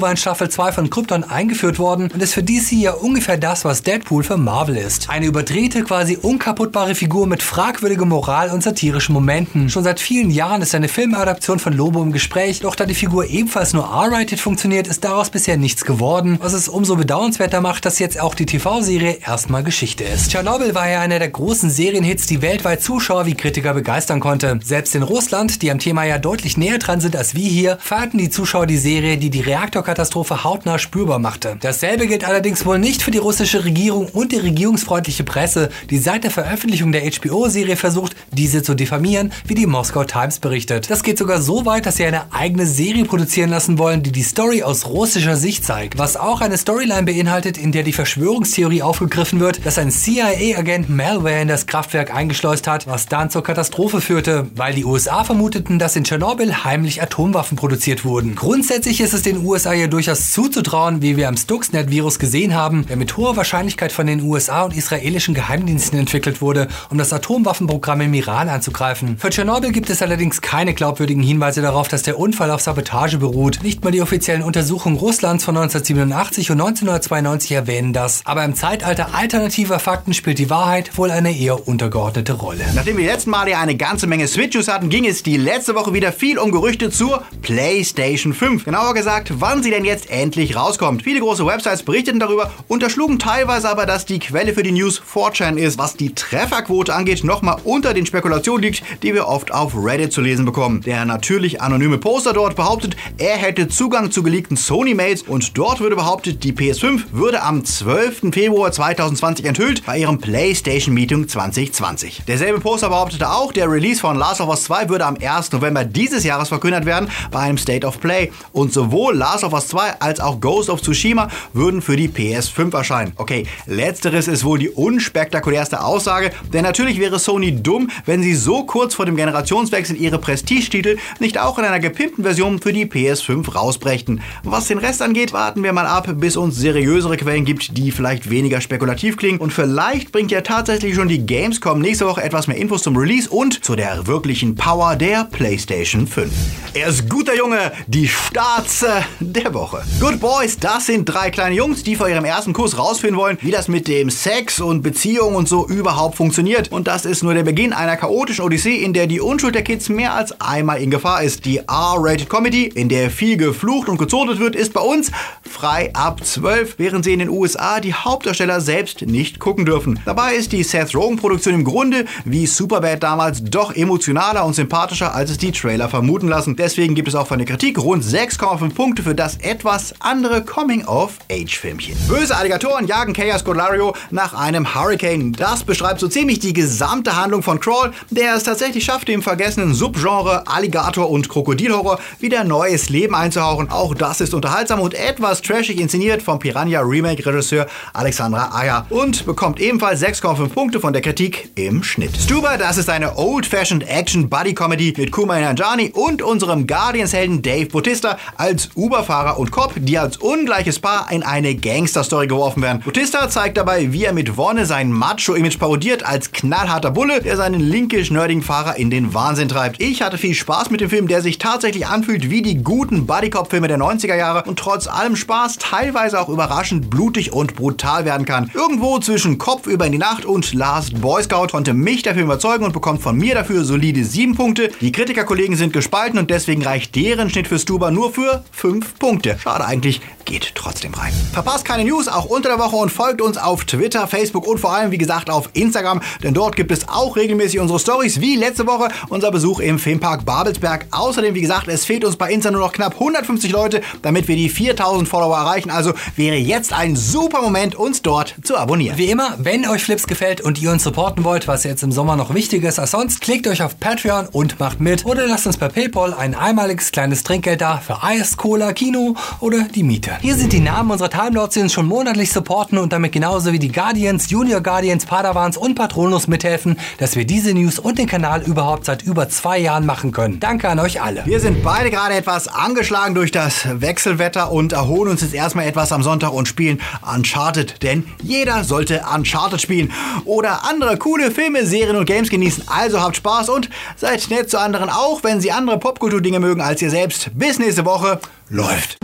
war 0.00 0.10
in 0.10 0.16
Staffel 0.16 0.48
2 0.48 0.72
von 0.72 0.88
Krypton 0.88 1.22
eingeführt 1.22 1.78
worden 1.78 2.10
und 2.14 2.22
ist 2.22 2.32
für 2.32 2.42
DC 2.42 2.72
ja 2.72 2.92
ungefähr 2.92 3.36
das, 3.36 3.66
was 3.66 3.82
Deadpool 3.82 4.24
für 4.24 4.38
Marvel 4.38 4.78
ist. 4.78 5.10
Eine 5.10 5.26
überdrehte, 5.26 5.82
quasi 5.82 6.16
unkaputtbare 6.16 6.94
Figur 6.94 7.26
mit 7.26 7.42
fragwürdiger 7.42 8.06
Moral 8.06 8.48
und 8.48 8.62
satirischen 8.62 9.12
Momenten. 9.12 9.68
Schon 9.68 9.84
seit 9.84 10.00
vielen 10.00 10.30
Jahren 10.30 10.62
ist 10.62 10.74
eine 10.74 10.88
Filmadaption 10.88 11.58
von 11.58 11.74
Lobo 11.74 12.02
im 12.02 12.12
Gespräch, 12.12 12.60
doch 12.60 12.74
da 12.74 12.86
die 12.86 12.94
Figur 12.94 13.26
ebenfalls 13.26 13.74
nur 13.74 13.84
R-rated 13.84 14.40
funktioniert, 14.40 14.86
ist 14.86 15.04
daraus 15.04 15.28
bisher 15.28 15.58
nichts 15.58 15.84
geworden, 15.84 16.38
was 16.40 16.54
es 16.54 16.70
umso 16.70 16.96
bedauernswerter 16.96 17.60
macht, 17.60 17.84
dass 17.84 17.98
jetzt 17.98 18.18
auch 18.18 18.34
die 18.34 18.46
TV-Serie 18.46 19.18
erstmal 19.26 19.62
Geschichte 19.62 20.04
ist. 20.04 20.30
Tschernobyl 20.30 20.74
war 20.74 20.88
ja 20.88 21.00
einer 21.00 21.18
der 21.18 21.28
großen 21.28 21.68
Serienhits, 21.68 22.26
die 22.26 22.40
weltweit 22.40 22.82
Zuschauer 22.82 23.26
wie 23.26 23.34
Kritiker 23.34 23.74
begeistern 23.74 24.20
konnte. 24.20 24.58
Selbst 24.64 24.94
in 24.94 25.02
Russland, 25.02 25.60
die 25.60 25.70
am 25.70 25.78
Thema 25.78 26.04
ja 26.04 26.16
deutlich 26.16 26.56
näher 26.56 26.78
dran 26.78 27.02
sind 27.02 27.14
als 27.14 27.34
wir 27.34 27.46
hier, 27.46 27.73
feierten 27.80 28.18
die 28.18 28.30
Zuschauer 28.30 28.66
die 28.66 28.78
Serie, 28.78 29.16
die 29.16 29.30
die 29.30 29.40
Reaktorkatastrophe 29.40 30.44
hautnah 30.44 30.78
spürbar 30.78 31.18
machte. 31.18 31.56
Dasselbe 31.60 32.06
gilt 32.06 32.24
allerdings 32.24 32.64
wohl 32.66 32.78
nicht 32.78 33.02
für 33.02 33.10
die 33.10 33.18
russische 33.18 33.64
Regierung 33.64 34.06
und 34.08 34.32
die 34.32 34.38
regierungsfreundliche 34.38 35.24
Presse, 35.24 35.70
die 35.90 35.98
seit 35.98 36.24
der 36.24 36.30
Veröffentlichung 36.30 36.92
der 36.92 37.02
HBO-Serie 37.02 37.76
versucht, 37.76 38.16
diese 38.32 38.62
zu 38.62 38.74
diffamieren, 38.74 39.32
wie 39.46 39.54
die 39.54 39.66
Moskau 39.66 40.04
Times 40.04 40.38
berichtet. 40.38 40.90
Das 40.90 41.02
geht 41.02 41.18
sogar 41.18 41.40
so 41.40 41.66
weit, 41.66 41.86
dass 41.86 41.96
sie 41.96 42.04
eine 42.04 42.32
eigene 42.32 42.66
Serie 42.66 43.04
produzieren 43.04 43.50
lassen 43.50 43.78
wollen, 43.78 44.02
die 44.02 44.12
die 44.12 44.22
Story 44.22 44.62
aus 44.62 44.86
russischer 44.86 45.36
Sicht 45.36 45.64
zeigt. 45.64 45.98
Was 45.98 46.16
auch 46.16 46.40
eine 46.40 46.58
Storyline 46.58 47.04
beinhaltet, 47.04 47.58
in 47.58 47.72
der 47.72 47.82
die 47.82 47.92
Verschwörungstheorie 47.92 48.82
aufgegriffen 48.82 49.40
wird, 49.40 49.64
dass 49.64 49.78
ein 49.78 49.90
CIA-Agent 49.90 50.88
Malware 50.88 51.40
in 51.40 51.48
das 51.48 51.66
Kraftwerk 51.66 52.14
eingeschleust 52.14 52.66
hat, 52.66 52.86
was 52.86 53.06
dann 53.06 53.30
zur 53.30 53.42
Katastrophe 53.42 54.00
führte, 54.00 54.46
weil 54.54 54.74
die 54.74 54.84
USA 54.84 55.24
vermuteten, 55.24 55.78
dass 55.78 55.96
in 55.96 56.04
Tschernobyl 56.04 56.64
heimlich 56.64 57.02
Atomwaffen 57.02 57.56
produziert 57.64 58.04
wurden. 58.04 58.34
Grundsätzlich 58.34 59.00
ist 59.00 59.14
es 59.14 59.22
den 59.22 59.42
USA 59.42 59.72
ja 59.72 59.86
durchaus 59.86 60.32
zuzutrauen, 60.32 61.00
wie 61.00 61.16
wir 61.16 61.28
am 61.28 61.36
Stuxnet-Virus 61.38 62.18
gesehen 62.18 62.54
haben, 62.54 62.84
der 62.86 62.98
mit 62.98 63.16
hoher 63.16 63.38
Wahrscheinlichkeit 63.38 63.90
von 63.90 64.06
den 64.06 64.20
USA 64.20 64.64
und 64.64 64.76
israelischen 64.76 65.32
Geheimdiensten 65.32 65.98
entwickelt 65.98 66.42
wurde, 66.42 66.68
um 66.90 66.98
das 66.98 67.14
Atomwaffenprogramm 67.14 68.02
im 68.02 68.12
Iran 68.12 68.50
anzugreifen. 68.50 69.16
Für 69.16 69.30
Tschernobyl 69.30 69.72
gibt 69.72 69.88
es 69.88 70.02
allerdings 70.02 70.42
keine 70.42 70.74
glaubwürdigen 70.74 71.22
Hinweise 71.22 71.62
darauf, 71.62 71.88
dass 71.88 72.02
der 72.02 72.18
Unfall 72.18 72.50
auf 72.50 72.60
Sabotage 72.60 73.16
beruht. 73.16 73.60
Nicht 73.62 73.82
mal 73.82 73.92
die 73.92 74.02
offiziellen 74.02 74.42
Untersuchungen 74.42 74.98
Russlands 74.98 75.44
von 75.44 75.56
1987 75.56 76.50
und 76.50 76.60
1992 76.60 77.52
erwähnen 77.52 77.94
das. 77.94 78.20
Aber 78.26 78.44
im 78.44 78.54
Zeitalter 78.54 79.14
alternativer 79.14 79.78
Fakten 79.78 80.12
spielt 80.12 80.38
die 80.38 80.50
Wahrheit 80.50 80.98
wohl 80.98 81.10
eine 81.10 81.34
eher 81.34 81.66
untergeordnete 81.66 82.34
Rolle. 82.34 82.66
Nachdem 82.74 82.98
wir 82.98 83.06
letzten 83.06 83.30
Mal 83.30 83.48
ja 83.48 83.60
eine 83.60 83.74
ganze 83.74 84.06
Menge 84.06 84.28
Switches 84.28 84.68
hatten, 84.68 84.90
ging 84.90 85.06
es 85.06 85.22
die 85.22 85.38
letzte 85.38 85.74
Woche 85.74 85.94
wieder 85.94 86.12
viel 86.12 86.38
um 86.38 86.52
Gerüchte 86.52 86.90
zur 86.90 87.22
PlayStation 87.54 88.34
5. 88.34 88.64
Genauer 88.64 88.94
gesagt, 88.94 89.34
wann 89.38 89.62
sie 89.62 89.70
denn 89.70 89.84
jetzt 89.84 90.10
endlich 90.10 90.56
rauskommt. 90.56 91.04
Viele 91.04 91.20
große 91.20 91.46
Websites 91.46 91.84
berichteten 91.84 92.18
darüber, 92.18 92.50
unterschlugen 92.66 93.20
teilweise 93.20 93.70
aber, 93.70 93.86
dass 93.86 94.06
die 94.06 94.18
Quelle 94.18 94.54
für 94.54 94.64
die 94.64 94.72
News 94.72 95.00
4chan 95.00 95.56
ist, 95.56 95.78
was 95.78 95.94
die 95.94 96.16
Trefferquote 96.16 96.92
angeht, 96.92 97.22
nochmal 97.22 97.58
unter 97.62 97.94
den 97.94 98.06
Spekulationen 98.06 98.60
liegt, 98.64 98.82
die 99.04 99.14
wir 99.14 99.28
oft 99.28 99.54
auf 99.54 99.72
Reddit 99.76 100.12
zu 100.12 100.20
lesen 100.20 100.44
bekommen. 100.44 100.80
Der 100.80 101.04
natürlich 101.04 101.62
anonyme 101.62 101.98
Poster 101.98 102.32
dort 102.32 102.56
behauptet, 102.56 102.96
er 103.18 103.36
hätte 103.36 103.68
Zugang 103.68 104.10
zu 104.10 104.24
geleakten 104.24 104.56
Sony-Mails 104.56 105.22
und 105.22 105.56
dort 105.56 105.78
würde 105.78 105.94
behauptet, 105.94 106.42
die 106.42 106.54
PS5 106.54 107.02
würde 107.12 107.40
am 107.40 107.64
12. 107.64 108.32
Februar 108.32 108.72
2020 108.72 109.46
enthüllt 109.46 109.86
bei 109.86 109.98
ihrem 109.98 110.18
PlayStation 110.18 110.92
Meeting 110.92 111.28
2020. 111.28 112.24
Derselbe 112.26 112.58
Poster 112.58 112.88
behauptete 112.88 113.30
auch, 113.30 113.52
der 113.52 113.70
Release 113.70 114.00
von 114.00 114.16
Last 114.16 114.40
of 114.40 114.48
Us 114.48 114.64
2 114.64 114.88
würde 114.88 115.06
am 115.06 115.16
1. 115.22 115.52
November 115.52 115.84
dieses 115.84 116.24
Jahres 116.24 116.48
verkündet 116.48 116.84
werden 116.84 117.08
bei 117.30 117.43
einem 117.44 117.58
State 117.58 117.86
of 117.86 118.00
Play 118.00 118.32
und 118.52 118.72
sowohl 118.72 119.14
Last 119.14 119.44
of 119.44 119.52
Us 119.52 119.68
2 119.68 120.00
als 120.00 120.20
auch 120.20 120.40
Ghost 120.40 120.70
of 120.70 120.82
Tsushima 120.82 121.28
würden 121.52 121.82
für 121.82 121.96
die 121.96 122.08
PS5 122.08 122.74
erscheinen. 122.74 123.12
Okay, 123.16 123.46
letzteres 123.66 124.28
ist 124.28 124.44
wohl 124.44 124.58
die 124.58 124.70
unspektakulärste 124.70 125.84
Aussage, 125.84 126.30
denn 126.52 126.62
natürlich 126.62 126.98
wäre 126.98 127.18
Sony 127.18 127.62
dumm, 127.62 127.90
wenn 128.06 128.22
sie 128.22 128.34
so 128.34 128.64
kurz 128.64 128.94
vor 128.94 129.06
dem 129.06 129.16
Generationswechsel 129.16 129.96
ihre 129.96 130.18
Prestigetitel 130.18 130.96
nicht 131.20 131.38
auch 131.38 131.58
in 131.58 131.64
einer 131.64 131.80
gepimpten 131.80 132.24
Version 132.24 132.60
für 132.60 132.72
die 132.72 132.86
PS5 132.86 133.52
rausbrächten. 133.52 134.20
Was 134.42 134.68
den 134.68 134.78
Rest 134.78 135.02
angeht, 135.02 135.32
warten 135.32 135.62
wir 135.62 135.72
mal 135.72 135.86
ab, 135.86 136.08
bis 136.16 136.36
uns 136.36 136.56
seriösere 136.56 137.16
Quellen 137.16 137.44
gibt, 137.44 137.76
die 137.76 137.90
vielleicht 137.90 138.30
weniger 138.30 138.60
spekulativ 138.60 139.16
klingen 139.16 139.38
und 139.38 139.52
vielleicht 139.52 140.12
bringt 140.12 140.30
ja 140.30 140.40
tatsächlich 140.40 140.94
schon 140.94 141.08
die 141.08 141.26
Gamescom 141.26 141.80
nächste 141.80 142.06
Woche 142.06 142.22
etwas 142.22 142.46
mehr 142.46 142.56
Infos 142.56 142.82
zum 142.82 142.96
Release 142.96 143.28
und 143.28 143.64
zu 143.64 143.76
der 143.76 144.06
wirklichen 144.06 144.54
Power 144.54 144.96
der 144.96 145.24
PlayStation 145.24 146.06
5. 146.06 146.32
Er 146.74 146.88
ist 146.88 147.08
guter 147.08 147.33
Junge, 147.36 147.72
die 147.88 148.06
Starze 148.06 149.04
der 149.18 149.52
Woche. 149.54 149.82
Good 149.98 150.20
Boys, 150.20 150.56
das 150.58 150.86
sind 150.86 151.04
drei 151.04 151.30
kleine 151.30 151.56
Jungs, 151.56 151.82
die 151.82 151.96
vor 151.96 152.08
ihrem 152.08 152.24
ersten 152.24 152.52
Kurs 152.52 152.78
rausfinden 152.78 153.18
wollen, 153.18 153.38
wie 153.40 153.50
das 153.50 153.66
mit 153.66 153.88
dem 153.88 154.08
Sex 154.08 154.60
und 154.60 154.82
Beziehung 154.82 155.34
und 155.34 155.48
so 155.48 155.66
überhaupt 155.66 156.16
funktioniert. 156.16 156.70
Und 156.70 156.86
das 156.86 157.04
ist 157.04 157.22
nur 157.22 157.34
der 157.34 157.42
Beginn 157.42 157.72
einer 157.72 157.96
chaotischen 157.96 158.44
Odyssee, 158.44 158.76
in 158.76 158.92
der 158.92 159.08
die 159.08 159.20
Unschuld 159.20 159.54
der 159.54 159.64
Kids 159.64 159.88
mehr 159.88 160.14
als 160.14 160.40
einmal 160.40 160.80
in 160.80 160.90
Gefahr 160.90 161.22
ist. 161.22 161.44
Die 161.44 161.58
R-Rated 161.58 162.30
Comedy, 162.30 162.66
in 162.66 162.88
der 162.88 163.10
viel 163.10 163.36
geflucht 163.36 163.88
und 163.88 163.98
gezotet 163.98 164.38
wird, 164.38 164.54
ist 164.54 164.72
bei 164.72 164.80
uns 164.80 165.10
frei 165.42 165.90
ab 165.94 166.24
12, 166.24 166.74
während 166.78 167.04
sie 167.04 167.14
in 167.14 167.18
den 167.18 167.30
USA 167.30 167.80
die 167.80 167.94
Hauptdarsteller 167.94 168.60
selbst 168.60 169.02
nicht 169.02 169.40
gucken 169.40 169.64
dürfen. 169.64 169.98
Dabei 170.04 170.34
ist 170.34 170.52
die 170.52 170.62
Seth 170.62 170.94
Rogen-Produktion 170.94 171.54
im 171.54 171.64
Grunde 171.64 172.04
wie 172.24 172.46
Superbad 172.46 173.02
damals 173.02 173.42
doch 173.42 173.74
emotionaler 173.74 174.44
und 174.44 174.54
sympathischer, 174.54 175.14
als 175.14 175.30
es 175.30 175.38
die 175.38 175.52
Trailer 175.52 175.88
vermuten 175.88 176.28
lassen. 176.28 176.56
Deswegen 176.56 176.94
gibt 176.94 177.08
es 177.08 177.13
auch 177.14 177.26
von 177.26 177.38
der 177.38 177.46
Kritik 177.46 177.78
rund 177.78 178.04
6,5 178.04 178.74
Punkte 178.74 179.02
für 179.02 179.14
das 179.14 179.36
etwas 179.36 179.94
andere 180.00 180.44
Coming-of-Age-Filmchen. 180.44 181.96
Böse 182.08 182.36
Alligatoren 182.36 182.86
jagen 182.86 183.12
Chaos 183.12 183.44
Godlario 183.44 183.94
nach 184.10 184.34
einem 184.34 184.74
Hurricane. 184.74 185.32
Das 185.32 185.64
beschreibt 185.64 186.00
so 186.00 186.08
ziemlich 186.08 186.38
die 186.38 186.52
gesamte 186.52 187.16
Handlung 187.16 187.42
von 187.42 187.60
Crawl, 187.60 187.92
der 188.10 188.34
es 188.34 188.44
tatsächlich 188.44 188.84
schafft, 188.84 189.08
dem 189.08 189.22
vergessenen 189.22 189.74
Subgenre 189.74 190.46
Alligator 190.46 191.10
und 191.10 191.28
Krokodilhorror 191.28 191.98
wieder 192.20 192.44
neues 192.44 192.88
Leben 192.88 193.14
einzuhauchen. 193.14 193.70
Auch 193.70 193.94
das 193.94 194.20
ist 194.20 194.34
unterhaltsam 194.34 194.80
und 194.80 194.94
etwas 194.94 195.42
trashig 195.42 195.80
inszeniert 195.80 196.22
vom 196.22 196.38
Piranha 196.38 196.80
Remake-Regisseur 196.80 197.66
Alexandra 197.92 198.50
Ayer 198.54 198.86
und 198.90 199.26
bekommt 199.26 199.60
ebenfalls 199.60 200.02
6,5 200.02 200.48
Punkte 200.48 200.80
von 200.80 200.92
der 200.92 201.02
Kritik 201.02 201.50
im 201.54 201.82
Schnitt. 201.82 202.16
Stuber, 202.16 202.56
das 202.58 202.78
ist 202.78 202.90
eine 202.90 203.16
old-fashioned 203.16 203.86
Action-Buddy-Comedy 203.88 204.94
mit 204.96 205.10
Kumail 205.12 205.42
Nanjiani 205.42 205.90
und 205.94 206.22
unserem 206.22 206.66
Guardians-Helden 207.04 207.42
Dave 207.42 207.66
Bautista 207.66 208.18
als 208.36 208.70
Uberfahrer 208.74 209.38
und 209.38 209.50
Cop, 209.50 209.72
die 209.76 209.98
als 209.98 210.16
ungleiches 210.16 210.78
Paar 210.78 211.10
in 211.10 211.22
eine 211.22 211.54
Gangster-Story 211.54 212.26
geworfen 212.26 212.62
werden. 212.62 212.82
Bautista 212.84 213.28
zeigt 213.28 213.56
dabei, 213.56 213.92
wie 213.92 214.04
er 214.04 214.12
mit 214.12 214.36
Wonne 214.36 214.64
sein 214.66 214.90
Macho-Image 214.90 215.58
parodiert 215.58 216.04
als 216.04 216.32
knallharter 216.32 216.90
Bulle, 216.90 217.20
der 217.20 217.36
seinen 217.36 217.60
linkisch-nerdigen 217.60 218.42
Fahrer 218.42 218.76
in 218.76 218.90
den 218.90 219.12
Wahnsinn 219.12 219.48
treibt. 219.48 219.82
Ich 219.82 220.02
hatte 220.02 220.18
viel 220.18 220.34
Spaß 220.34 220.70
mit 220.70 220.80
dem 220.80 220.88
Film, 220.90 221.08
der 221.08 221.20
sich 221.20 221.38
tatsächlich 221.38 221.86
anfühlt 221.86 222.30
wie 222.30 222.42
die 222.42 222.62
guten 222.62 223.06
Buddy-Cop-Filme 223.06 223.68
der 223.68 223.78
90er 223.78 224.16
Jahre 224.16 224.44
und 224.48 224.58
trotz 224.58 224.86
allem 224.86 225.16
Spaß 225.16 225.58
teilweise 225.58 226.20
auch 226.20 226.28
überraschend 226.28 226.88
blutig 226.90 227.32
und 227.32 227.54
brutal 227.54 228.04
werden 228.04 228.24
kann. 228.24 228.50
Irgendwo 228.54 228.98
zwischen 228.98 229.38
Kopf 229.38 229.66
über 229.66 229.86
in 229.86 229.92
die 229.92 229.98
Nacht 229.98 230.24
und 230.24 230.54
Last 230.54 231.00
Boy 231.00 231.22
Scout 231.22 231.48
konnte 231.48 231.74
mich 231.74 232.02
der 232.02 232.14
Film 232.14 232.26
überzeugen 232.26 232.64
und 232.64 232.72
bekommt 232.72 233.02
von 233.02 233.16
mir 233.16 233.34
dafür 233.34 233.64
solide 233.64 234.04
7 234.04 234.34
Punkte. 234.34 234.70
Die 234.80 234.92
Kritikerkollegen 234.92 235.56
sind 235.56 235.72
gespalten 235.72 236.18
und 236.18 236.30
deswegen 236.30 236.62
reicht 236.62 236.93
deren 236.94 237.30
Schnitt 237.30 237.48
für 237.48 237.58
Stuber 237.58 237.90
nur 237.90 238.12
für 238.12 238.44
5 238.52 238.98
Punkte. 238.98 239.38
Schade 239.38 239.64
eigentlich, 239.64 240.00
geht 240.24 240.54
trotzdem 240.54 240.94
rein. 240.94 241.12
Verpasst 241.32 241.64
keine 241.64 241.84
News, 241.84 242.08
auch 242.08 242.24
unter 242.24 242.48
der 242.48 242.58
Woche 242.58 242.76
und 242.76 242.90
folgt 242.90 243.20
uns 243.20 243.36
auf 243.36 243.64
Twitter, 243.64 244.06
Facebook 244.06 244.46
und 244.46 244.58
vor 244.58 244.72
allem, 244.72 244.90
wie 244.90 244.98
gesagt, 244.98 245.30
auf 245.30 245.50
Instagram, 245.52 246.00
denn 246.22 246.34
dort 246.34 246.56
gibt 246.56 246.70
es 246.70 246.88
auch 246.88 247.16
regelmäßig 247.16 247.60
unsere 247.60 247.78
Stories, 247.78 248.20
wie 248.20 248.36
letzte 248.36 248.66
Woche 248.66 248.88
unser 249.08 249.30
Besuch 249.30 249.60
im 249.60 249.78
Filmpark 249.78 250.24
Babelsberg. 250.24 250.86
Außerdem, 250.90 251.34
wie 251.34 251.40
gesagt, 251.40 251.68
es 251.68 251.84
fehlt 251.84 252.04
uns 252.04 252.16
bei 252.16 252.30
Insta 252.30 252.50
nur 252.50 252.60
noch 252.60 252.72
knapp 252.72 252.94
150 252.94 253.50
Leute, 253.52 253.80
damit 254.02 254.28
wir 254.28 254.36
die 254.36 254.48
4000 254.48 255.08
Follower 255.08 255.36
erreichen. 255.36 255.70
Also 255.70 255.92
wäre 256.16 256.36
jetzt 256.36 256.72
ein 256.72 256.96
super 256.96 257.42
Moment, 257.42 257.74
uns 257.74 258.02
dort 258.02 258.34
zu 258.42 258.56
abonnieren. 258.56 258.98
Wie 258.98 259.10
immer, 259.10 259.36
wenn 259.38 259.68
euch 259.68 259.84
Flips 259.84 260.06
gefällt 260.06 260.40
und 260.40 260.60
ihr 260.60 260.70
uns 260.70 260.84
supporten 260.84 261.24
wollt, 261.24 261.48
was 261.48 261.64
jetzt 261.64 261.82
im 261.82 261.92
Sommer 261.92 262.16
noch 262.16 262.34
wichtiger 262.34 262.68
ist 262.68 262.78
als 262.78 262.92
sonst, 262.92 263.20
klickt 263.20 263.46
euch 263.46 263.62
auf 263.62 263.78
Patreon 263.78 264.28
und 264.32 264.58
macht 264.60 264.80
mit 264.80 265.04
oder 265.04 265.26
lasst 265.26 265.46
uns 265.46 265.56
per 265.56 265.68
PayPal 265.68 266.14
ein 266.14 266.34
einmaliges 266.34 266.92
kleines 266.92 267.22
Trinkgeld 267.22 267.60
da 267.60 267.78
für 267.78 268.02
Eis, 268.02 268.36
Cola, 268.36 268.72
Kino 268.72 269.14
oder 269.40 269.62
die 269.62 269.82
Miete. 269.82 270.13
Hier 270.20 270.34
sind 270.34 270.52
die 270.52 270.60
Namen 270.60 270.90
unserer 270.90 271.10
Time 271.10 271.32
Lords, 271.32 271.54
die 271.54 271.60
uns 271.60 271.72
schon 271.72 271.86
monatlich 271.86 272.32
supporten 272.32 272.78
und 272.78 272.92
damit 272.92 273.12
genauso 273.12 273.52
wie 273.52 273.58
die 273.58 273.70
Guardians, 273.70 274.30
Junior 274.30 274.60
Guardians, 274.60 275.06
Padawans 275.06 275.56
und 275.56 275.74
Patronus 275.74 276.28
mithelfen, 276.28 276.78
dass 276.98 277.16
wir 277.16 277.26
diese 277.26 277.52
News 277.52 277.78
und 277.78 277.98
den 277.98 278.06
Kanal 278.06 278.42
überhaupt 278.42 278.84
seit 278.84 279.02
über 279.02 279.28
zwei 279.28 279.58
Jahren 279.58 279.86
machen 279.86 280.12
können. 280.12 280.40
Danke 280.40 280.68
an 280.68 280.78
euch 280.78 281.02
alle. 281.02 281.24
Wir 281.26 281.40
sind 281.40 281.62
beide 281.62 281.90
gerade 281.90 282.14
etwas 282.14 282.48
angeschlagen 282.48 283.14
durch 283.14 283.30
das 283.30 283.80
Wechselwetter 283.80 284.50
und 284.50 284.72
erholen 284.72 285.10
uns 285.10 285.22
jetzt 285.22 285.34
erstmal 285.34 285.66
etwas 285.66 285.92
am 285.92 286.02
Sonntag 286.02 286.32
und 286.32 286.48
spielen 286.48 286.80
Uncharted, 287.14 287.82
denn 287.82 288.04
jeder 288.22 288.64
sollte 288.64 289.02
Uncharted 289.14 289.60
spielen 289.60 289.92
oder 290.24 290.68
andere 290.68 290.96
coole 290.96 291.30
Filme, 291.30 291.66
Serien 291.66 291.96
und 291.96 292.06
Games 292.06 292.30
genießen. 292.30 292.64
Also 292.66 293.00
habt 293.00 293.16
Spaß 293.16 293.48
und 293.48 293.68
seid 293.96 294.28
nett 294.30 294.50
zu 294.50 294.58
anderen, 294.58 294.88
auch 294.88 295.22
wenn 295.22 295.40
sie 295.40 295.52
andere 295.52 295.78
Popkultur-Dinge 295.78 296.40
mögen 296.40 296.60
als 296.60 296.82
ihr 296.82 296.90
selbst. 296.90 297.30
Bis 297.34 297.58
nächste 297.58 297.84
Woche. 297.84 298.20
Läuft. 298.48 298.98